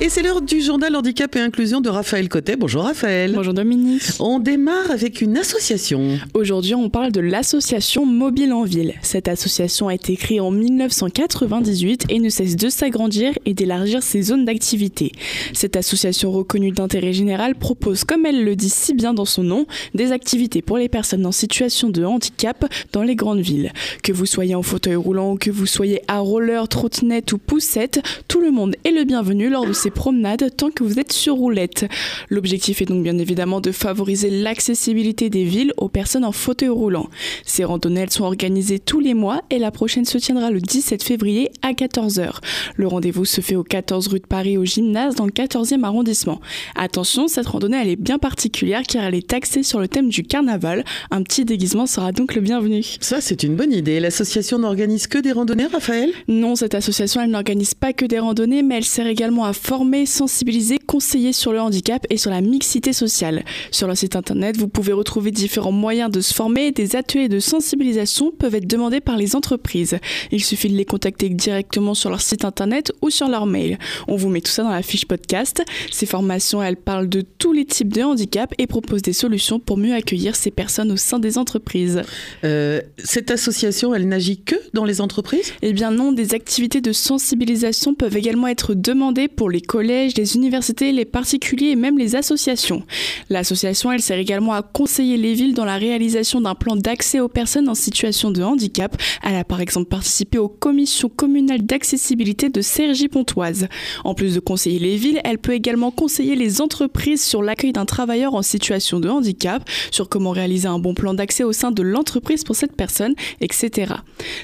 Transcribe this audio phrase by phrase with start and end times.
[0.00, 2.56] Et c'est l'heure du journal handicap et inclusion de Raphaël Cotet.
[2.56, 3.32] Bonjour Raphaël.
[3.32, 4.02] Bonjour Dominique.
[4.18, 6.18] On démarre avec une association.
[6.34, 8.94] Aujourd'hui, on parle de l'association Mobile en Ville.
[9.02, 14.22] Cette association a été créée en 1998 et ne cesse de s'agrandir et d'élargir ses
[14.22, 15.12] zones d'activité.
[15.52, 19.64] Cette association reconnue d'intérêt général propose, comme elle le dit si bien dans son nom,
[19.94, 23.72] des activités pour les personnes en situation de handicap dans les grandes villes.
[24.02, 28.02] Que vous soyez en fauteuil roulant ou que vous soyez à roller, trottinette ou poussette,
[28.26, 31.34] tout le monde est le bienvenu lors de ces promenades tant que vous êtes sur
[31.34, 31.84] roulette.
[32.30, 37.10] L'objectif est donc bien évidemment de favoriser l'accessibilité des villes aux personnes en fauteuil roulant.
[37.44, 41.50] Ces randonnées sont organisées tous les mois et la prochaine se tiendra le 17 février
[41.60, 42.36] à 14h.
[42.76, 46.40] Le rendez-vous se fait au 14 rue de Paris au gymnase dans le 14e arrondissement.
[46.76, 50.22] Attention, cette randonnée elle est bien particulière car elle est axée sur le thème du
[50.22, 50.82] carnaval.
[51.10, 52.82] Un petit déguisement sera donc le bienvenu.
[53.00, 54.00] Ça c'est une bonne idée.
[54.00, 56.10] L'association n'organise que des randonnées, Raphaël?
[56.26, 59.73] Non, cette association elle n'organise pas que des randonnées mais elle sert également à former,
[60.06, 63.44] sensibiliser, conseiller sur le handicap et sur la mixité sociale.
[63.70, 66.72] Sur leur site internet, vous pouvez retrouver différents moyens de se former.
[66.72, 69.98] Des ateliers de sensibilisation peuvent être demandés par les entreprises.
[70.30, 73.78] Il suffit de les contacter directement sur leur site internet ou sur leur mail.
[74.08, 75.62] On vous met tout ça dans la fiche podcast.
[75.90, 79.76] Ces formations, elles parlent de tous les types de handicap et proposent des solutions pour
[79.76, 82.02] mieux accueillir ces personnes au sein des entreprises.
[82.44, 85.52] Euh, cette association, elle n'agit que dans les entreprises?
[85.62, 90.36] Eh bien non, des activités de sensibilisation peuvent également être demandées pour les collèges, les
[90.36, 92.82] universités, les particuliers et même les associations.
[93.30, 97.28] L'association, elle sert également à conseiller les villes dans la réalisation d'un plan d'accès aux
[97.28, 98.96] personnes en situation de handicap.
[99.22, 103.68] Elle a par exemple participé aux commissions communales d'accessibilité de Cergy-Pontoise.
[104.04, 107.86] En plus de conseiller les villes, elle peut également conseiller les entreprises sur l'accueil d'un
[107.86, 111.82] travailleur en situation de handicap, sur comment réaliser un bon plan d'accès au sein de
[111.82, 113.94] l'entreprise pour cette personne, etc.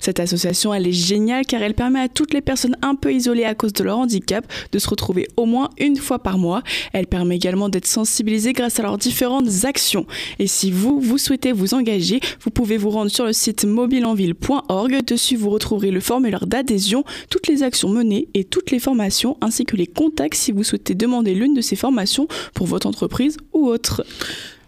[0.00, 3.44] Cette association, elle est géniale car elle permet à toutes les personnes un peu isolées
[3.44, 6.62] à cause de leur handicap de se retrouver au moins une fois par mois.
[6.92, 10.06] Elle permet également d'être sensibilisée grâce à leurs différentes actions.
[10.38, 15.04] Et si vous, vous souhaitez vous engager, vous pouvez vous rendre sur le site mobileenville.org.
[15.04, 19.64] Dessus, vous retrouverez le formulaire d'adhésion, toutes les actions menées et toutes les formations, ainsi
[19.64, 23.66] que les contacts si vous souhaitez demander l'une de ces formations pour votre entreprise ou
[23.66, 24.04] autre.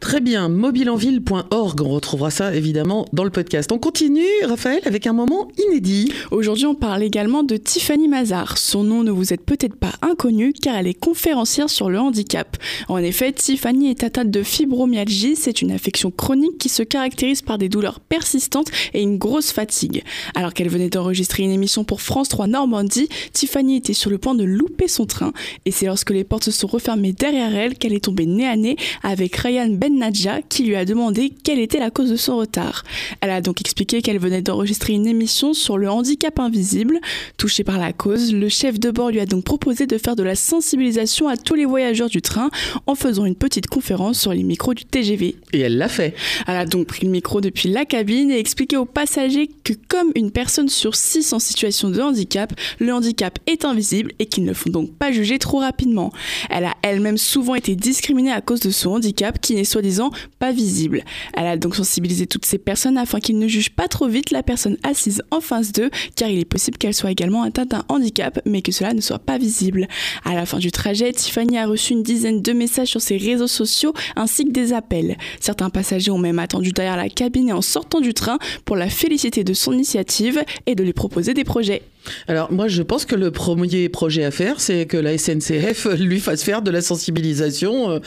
[0.00, 3.70] Très bien, mobileenville.org, on retrouvera ça évidemment dans le podcast.
[3.70, 6.10] On continue, Raphaël, avec un moment inédit.
[6.30, 8.56] Aujourd'hui, on parle également de Tiffany Mazar.
[8.56, 12.56] Son nom ne vous est peut-être pas inconnu car elle est conférencière sur le handicap.
[12.88, 17.58] En effet, Tiffany est atteinte de fibromyalgie, c'est une affection chronique qui se caractérise par
[17.58, 20.02] des douleurs persistantes et une grosse fatigue.
[20.34, 24.34] Alors qu'elle venait d'enregistrer une émission pour France 3 Normandie, Tiffany était sur le point
[24.34, 25.34] de louper son train
[25.66, 28.56] et c'est lorsque les portes se sont refermées derrière elle qu'elle est tombée nez à
[28.56, 32.36] nez avec Ryan Ben Nadja qui lui a demandé quelle était la cause de son
[32.36, 32.84] retard.
[33.20, 36.98] Elle a donc expliqué qu'elle venait d'enregistrer une émission sur le handicap invisible.
[37.36, 40.22] Touché par la cause, le chef de bord lui a donc proposé de faire de
[40.22, 42.50] la sensibilisation à tous les voyageurs du train
[42.86, 45.36] en faisant une petite conférence sur les micros du TGV.
[45.52, 46.14] Et elle l'a fait.
[46.46, 50.12] Elle a donc pris le micro depuis la cabine et expliqué aux passagers que comme
[50.14, 54.52] une personne sur six en situation de handicap, le handicap est invisible et qu'ils ne
[54.52, 56.12] font donc pas juger trop rapidement.
[56.48, 60.10] Elle a elle-même souvent été discriminée à cause de son handicap qui n'est soit disant
[60.38, 61.04] pas visible.
[61.34, 64.42] Elle a donc sensibilisé toutes ces personnes afin qu'ils ne jugent pas trop vite la
[64.42, 68.40] personne assise en face d'eux, car il est possible qu'elle soit également atteinte d'un handicap,
[68.46, 69.88] mais que cela ne soit pas visible.
[70.24, 73.46] À la fin du trajet, Tiffany a reçu une dizaine de messages sur ses réseaux
[73.46, 75.16] sociaux ainsi que des appels.
[75.40, 78.88] Certains passagers ont même attendu derrière la cabine et en sortant du train pour la
[78.88, 81.82] féliciter de son initiative et de lui proposer des projets.
[82.28, 86.20] Alors moi je pense que le premier projet à faire c'est que la SNCF lui
[86.20, 87.98] fasse faire de la sensibilisation euh,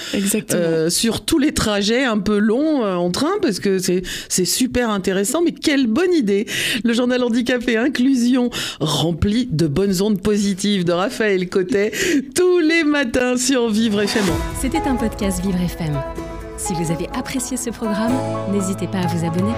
[0.53, 4.89] euh, sur tous les trajets un peu longs euh, en train parce que c'est super
[4.89, 6.45] intéressant mais quelle bonne idée
[6.83, 8.49] le journal handicap et inclusion
[8.79, 11.91] rempli de bonnes ondes positives de Raphaël Cotet
[12.35, 14.23] tous les matins sur Vivre FM.
[14.61, 16.01] C'était un podcast Vivre FM.
[16.57, 18.13] Si vous avez apprécié ce programme,
[18.51, 19.53] n'hésitez pas à vous abonner.